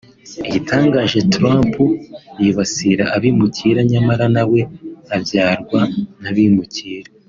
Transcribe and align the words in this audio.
Igitangaje 0.47 1.19
Trump 1.33 1.73
yibasira 2.41 3.03
abimukira 3.15 3.79
nyamara 3.91 4.25
nawe 4.35 4.59
abyarwa 5.15 5.81
n’abimukira 6.23 7.09